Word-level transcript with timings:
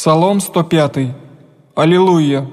Псалом 0.00 0.40
105. 0.40 1.16
Аллилуйя. 1.74 2.48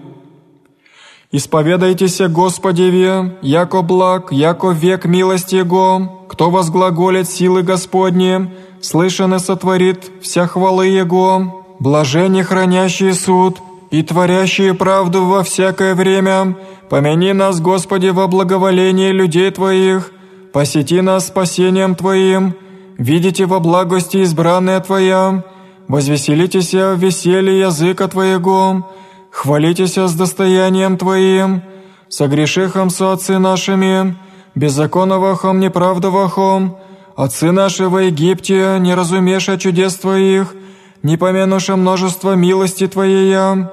Исповедайтесь 1.31 2.19
Господеве, 2.19 3.37
яко 3.43 3.83
благ, 3.83 4.31
яко 4.31 4.71
век 4.71 5.05
милости 5.05 5.57
Его, 5.57 6.25
кто 6.27 6.49
возглаголит 6.49 7.29
силы 7.29 7.61
Господни, 7.61 8.51
слышен 8.81 9.35
и 9.35 9.37
сотворит 9.37 10.09
вся 10.23 10.47
хвалы 10.47 10.87
Его, 10.87 11.67
блажение 11.79 12.43
хранящий 12.43 13.13
суд 13.13 13.59
и 13.91 14.01
творящие 14.01 14.73
правду 14.73 15.25
во 15.25 15.43
всякое 15.43 15.93
время, 15.93 16.57
помяни 16.89 17.31
нас, 17.33 17.61
Господи, 17.61 18.07
во 18.07 18.25
благоволении 18.25 19.11
людей 19.11 19.51
Твоих, 19.51 20.11
посети 20.51 20.99
нас 20.99 21.27
спасением 21.27 21.93
Твоим, 21.93 22.55
видите 22.97 23.45
во 23.45 23.59
благости 23.59 24.17
избранная 24.17 24.79
Твоя, 24.79 25.43
возвеселитесь 25.87 26.73
в 26.73 26.95
веселье 26.95 27.59
языка 27.59 28.07
Твоего, 28.07 28.89
хвалитесь 29.31 29.97
с 29.97 30.13
достоянием 30.13 30.97
Твоим, 30.97 31.61
согрешихом 32.09 32.89
со 32.89 33.13
отцы 33.13 33.37
нашими, 33.37 34.15
беззаконовахом 34.55 35.59
неправдовахом, 35.59 36.77
отцы 37.15 37.51
наши 37.51 37.87
во 37.87 38.03
Египте, 38.03 38.77
не 38.79 38.95
разумеша 38.95 39.57
чудес 39.57 39.95
Твоих, 39.95 40.55
не 41.03 41.17
помянуша 41.17 41.75
множество 41.75 42.35
милости 42.35 42.87
Твоей, 42.87 43.65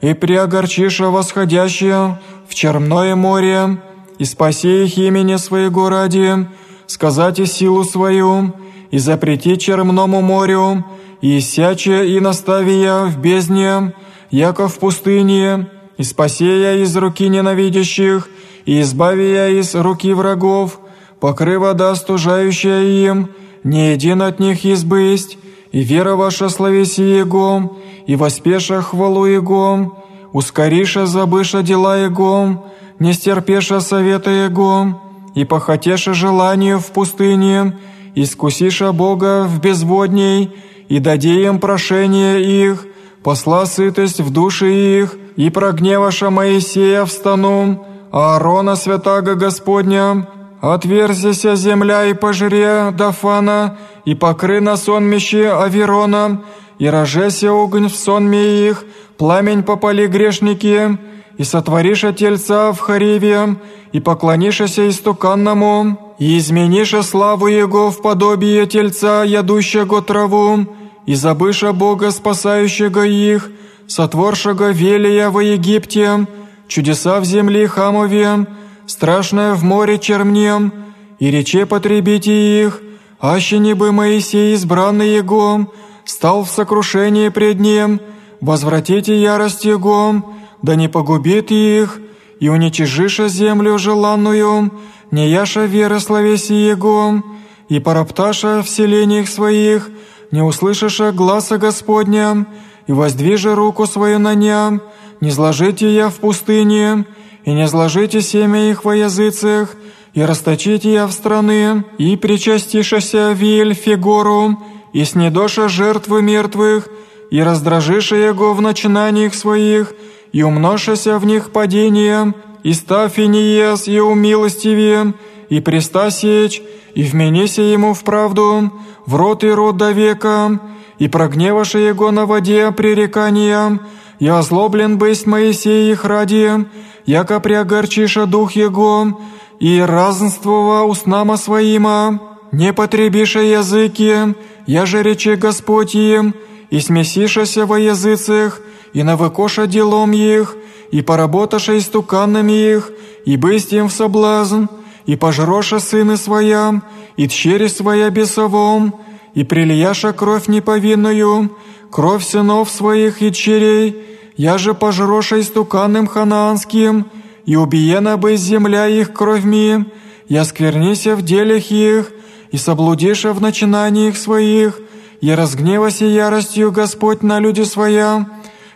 и 0.00 0.14
приогорчиша 0.14 1.10
восходящее 1.10 2.20
в 2.48 2.54
черное 2.54 3.14
море, 3.16 3.78
и 4.18 4.24
спаси 4.24 4.84
их 4.84 4.96
имени 4.96 5.36
Своего 5.36 5.88
ради, 5.88 6.46
сказать 6.86 7.38
и 7.40 7.46
силу 7.46 7.84
свою, 7.84 8.54
и 8.90 8.98
запрети 8.98 9.58
черному 9.58 10.22
морю, 10.22 10.84
и 11.20 11.40
сяче 11.40 12.08
и 12.08 12.20
наставия 12.20 13.04
в 13.04 13.18
бездне, 13.18 13.94
яко 14.30 14.68
в 14.68 14.78
пустыне, 14.78 15.68
и 15.96 16.02
спасея 16.02 16.82
из 16.82 16.96
руки 16.96 17.28
ненавидящих, 17.28 18.28
и 18.66 18.80
избавия 18.80 19.48
из 19.48 19.74
руки 19.74 20.12
врагов, 20.12 20.78
покры 21.20 21.58
вода 21.58 21.94
стужающая 21.94 22.82
им, 22.82 23.30
не 23.64 23.92
един 23.92 24.22
от 24.22 24.38
них 24.38 24.64
избысть, 24.64 25.38
и 25.72 25.82
вера 25.82 26.14
ваша 26.14 26.48
славеси 26.48 27.00
Его, 27.00 27.78
и 28.06 28.16
воспеша 28.16 28.80
хвалу 28.80 29.26
Его, 29.26 29.96
ускориша 30.32 31.06
забыша 31.06 31.62
дела 31.62 31.96
Его, 31.96 32.66
не 32.98 33.12
стерпеша 33.12 33.80
совета 33.80 34.30
Его, 34.30 35.00
и 35.34 35.44
похотеша 35.44 36.14
желанию 36.14 36.78
в 36.78 36.86
пустыне, 36.92 37.76
искусиша 38.14 38.92
Бога 38.92 39.44
в 39.44 39.60
безводней, 39.60 40.52
и 40.88 40.98
дади 41.00 41.42
им 41.42 41.58
прошение 41.58 42.42
их, 42.42 42.86
посла 43.22 43.66
сытость 43.66 44.20
в 44.20 44.32
души 44.32 45.00
их, 45.00 45.16
и 45.36 45.50
прогневаша 45.50 46.30
Моисея 46.30 47.04
встану, 47.04 47.84
Аарона 48.10 48.74
святаго 48.76 49.34
Господня, 49.34 50.26
отверзися 50.60 51.56
земля 51.56 52.06
и 52.06 52.14
пожре 52.14 52.90
Дафана, 52.96 53.76
и 54.04 54.14
покры 54.14 54.60
на 54.60 54.76
сонмище 54.76 55.50
Аверона, 55.50 56.42
и 56.78 56.88
рожеся 56.88 57.50
огонь 57.50 57.88
в 57.88 57.96
сонме 57.96 58.68
их, 58.68 58.84
пламень 59.18 59.62
попали 59.62 60.06
грешники, 60.06 60.98
и 61.36 61.44
сотвориша 61.44 62.12
тельца 62.12 62.72
в 62.72 62.80
Хариве, 62.80 63.56
и 63.92 64.00
поклонишася 64.00 64.88
истуканному, 64.88 66.07
измениша 66.18 67.02
славу 67.02 67.46
Его 67.46 67.90
в 67.90 68.02
подобие 68.02 68.66
тельца, 68.66 69.22
ядущего 69.24 70.02
траву, 70.02 70.66
и 71.06 71.14
забыша 71.14 71.72
Бога, 71.72 72.10
спасающего 72.10 73.06
их, 73.06 73.50
сотворшего 73.86 74.70
велия 74.72 75.30
во 75.30 75.42
Египте, 75.42 76.26
чудеса 76.66 77.20
в 77.20 77.24
земле 77.24 77.66
Хамове, 77.66 78.46
страшное 78.86 79.54
в 79.54 79.64
море 79.64 79.98
чермнем, 79.98 80.72
и 81.18 81.30
рече 81.30 81.66
потребите 81.66 82.64
их, 82.64 82.82
аще 83.20 83.58
не 83.58 83.74
бы 83.74 83.92
Моисей, 83.92 84.54
избранный 84.54 85.14
Его, 85.14 85.72
стал 86.04 86.44
в 86.44 86.50
сокрушении 86.50 87.28
пред 87.28 87.60
Ним, 87.60 88.00
возвратите 88.40 89.20
ярость 89.20 89.64
Его, 89.64 90.34
да 90.62 90.74
не 90.74 90.88
погубит 90.88 91.50
их, 91.50 92.00
и 92.40 92.48
уничижиша 92.48 93.28
землю 93.28 93.78
желанную, 93.78 94.70
не 95.10 95.28
яша 95.28 95.64
вера 95.64 95.98
словеси 95.98 96.54
Его, 96.54 97.22
и 97.68 97.80
поропташа 97.80 98.62
в 98.62 98.68
селениях 98.68 99.28
своих, 99.28 99.90
не 100.30 100.42
услышиша 100.42 101.12
гласа 101.12 101.58
Господня, 101.58 102.46
и 102.86 102.92
воздвижа 102.92 103.54
руку 103.54 103.86
свою 103.86 104.18
на 104.18 104.34
ням, 104.34 104.82
не 105.20 105.30
сложите 105.30 105.92
я 105.94 106.08
в 106.08 106.16
пустыне, 106.16 107.04
и 107.44 107.52
не 107.52 107.66
сложите 107.68 108.20
семя 108.20 108.70
их 108.70 108.84
во 108.84 108.94
языцах, 108.94 109.74
и 110.14 110.22
расточите 110.22 110.92
я 110.92 111.06
в 111.06 111.12
страны, 111.12 111.84
и 111.98 112.16
причастишася 112.16 113.32
виль 113.32 113.74
фигуру, 113.74 114.58
и 114.92 115.04
снедоша 115.04 115.68
жертвы 115.68 116.22
мертвых, 116.22 116.88
и 117.30 117.40
раздражиша 117.42 118.16
его 118.16 118.54
в 118.54 118.60
начинаниях 118.60 119.34
своих, 119.34 119.92
и 120.32 120.42
умношася 120.42 121.18
в 121.18 121.24
них 121.24 121.50
падением, 121.50 122.34
и 122.62 122.72
ставь 122.72 123.18
и 123.18 124.00
умилостивее, 124.00 125.14
и 125.48 125.60
преста 125.60 126.10
сечь, 126.10 126.62
и 126.94 127.02
вменися 127.02 127.62
ему 127.62 127.94
в 127.94 128.02
правду, 128.02 128.72
в 129.06 129.14
рот 129.14 129.44
и 129.44 129.50
рот 129.50 129.76
до 129.76 129.92
века, 129.92 130.60
и 130.98 131.08
прогневаша 131.08 131.78
его 131.78 132.10
на 132.10 132.26
воде 132.26 132.70
пререканием, 132.72 133.80
и 134.18 134.28
озлоблен 134.28 134.98
бысть 134.98 135.26
Моисей 135.26 135.92
их 135.92 136.04
ради, 136.04 136.66
яко 137.06 137.40
приогорчиша 137.40 138.26
дух 138.26 138.52
его, 138.52 139.20
и 139.60 139.80
разнствова 139.80 140.82
устнама 140.82 141.36
своима, 141.36 142.20
не 142.52 142.72
потребиша 142.72 143.40
языки, 143.40 144.34
я 144.66 144.86
же 144.86 145.02
речи 145.02 145.34
Господь 145.34 145.94
им, 145.94 146.34
и 146.70 146.80
смесишася 146.80 147.66
во 147.66 147.78
языцах, 147.78 148.60
и 148.92 149.02
навыкоша 149.02 149.66
делом 149.66 150.12
их, 150.12 150.56
и 150.90 151.02
поработаша 151.02 151.78
истуканами 151.78 152.52
их, 152.52 152.90
и 153.24 153.36
бысть 153.36 153.72
им 153.72 153.88
в 153.88 153.92
соблазн, 153.92 154.66
и 155.06 155.16
пожроша 155.16 155.80
сыны 155.80 156.16
своя, 156.16 156.82
и 157.16 157.28
тщери 157.28 157.68
своя 157.68 158.10
бесовом, 158.10 158.94
и 159.34 159.44
прилияша 159.44 160.12
кровь 160.12 160.48
неповинную, 160.48 161.56
кровь 161.90 162.24
сынов 162.24 162.70
своих 162.70 163.22
и 163.22 163.32
черей, 163.32 163.96
я 164.36 164.56
же 164.58 164.74
пожроша 164.74 165.40
истуканным 165.40 166.06
ханаанским, 166.06 167.06
и 167.44 167.56
убиена 167.56 168.16
бы 168.16 168.36
земля 168.36 168.86
их 168.86 169.12
кровьми, 169.12 169.86
я 170.28 170.44
сквернися 170.44 171.16
в 171.16 171.22
делях 171.22 171.70
их, 171.70 172.12
и 172.50 172.56
соблудиша 172.56 173.32
в 173.32 173.40
начинаниях 173.40 174.16
своих, 174.16 174.80
я 175.20 175.36
разгневася 175.36 176.04
яростью 176.04 176.72
Господь 176.72 177.22
на 177.22 177.40
люди 177.40 177.62
своя, 177.62 178.26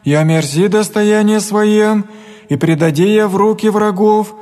и 0.04 0.14
омерзи 0.14 0.68
достояние 0.68 1.40
свое, 1.40 2.04
и 2.48 2.56
предади 2.56 3.08
я 3.08 3.28
в 3.28 3.36
руки 3.36 3.68
врагов, 3.68 4.34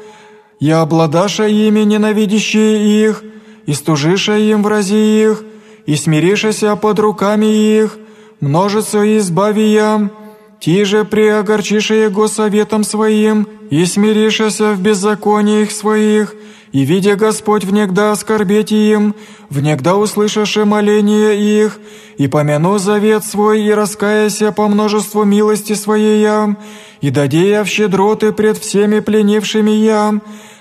я 0.59 0.81
обладаша 0.81 1.47
ими 1.47 1.81
ненавидящие 1.81 3.09
их, 3.09 3.23
и 3.67 3.73
стужиша 3.73 4.37
им 4.37 4.63
врази 4.63 5.23
их, 5.23 5.45
и 5.87 5.97
смиришася 5.97 6.77
под 6.77 6.99
руками 6.99 7.47
их, 7.47 7.99
множество 8.41 9.05
избави 9.19 9.69
я, 9.69 10.11
ти 10.61 10.85
же 10.85 11.05
приогорчиша 11.05 11.95
его 11.95 12.29
советом 12.29 12.85
своим, 12.85 13.47
и 13.71 13.87
смиришася 13.87 14.73
в 14.73 14.81
беззакониях 14.81 15.71
своих, 15.71 16.35
и, 16.73 16.85
видя 16.85 17.17
Господь, 17.17 17.65
внегда 17.65 18.13
оскорбеть 18.13 18.71
им, 18.71 19.15
внегда 19.49 19.97
услышаше 19.97 20.65
моление 20.65 21.63
их, 21.63 21.81
и 22.19 22.29
помяну 22.29 22.79
завет 22.79 23.25
свой, 23.25 23.63
и 23.63 23.71
раскаяся 23.71 24.53
по 24.53 24.69
множеству 24.69 25.25
милости 25.25 25.73
своей 25.73 26.21
я, 26.21 26.57
и 27.01 27.11
даде 27.11 27.49
я 27.49 27.65
в 27.65 27.69
щедроты 27.69 28.33
пред 28.33 28.59
всеми 28.59 29.01
пленившими 29.01 29.71
я, 29.71 30.21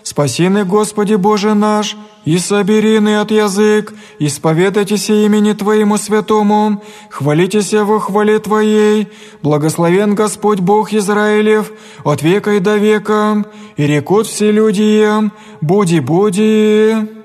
спасины 0.10 0.66
Господи 0.66 1.14
Боже 1.14 1.54
наш, 1.54 1.96
и 2.26 2.40
соберины 2.40 3.20
от 3.22 3.30
язык, 3.32 3.94
исповедайтесь 4.18 5.10
имени 5.10 5.54
Твоему 5.54 5.98
святому, 5.98 6.82
хвалитесь 7.12 7.74
во 7.74 8.00
хвале 8.00 8.40
Твоей, 8.40 9.08
благословен 9.44 10.16
Господь 10.16 10.62
Бог 10.62 10.94
Израилев, 10.94 11.72
от 12.04 12.24
века 12.24 12.54
и 12.54 12.60
до 12.60 12.78
века, 12.78 13.46
и 13.78 13.86
рекут 13.86 14.26
все 14.26 14.52
люди, 14.52 15.08
буди, 15.62 16.00
буди. 16.00 17.19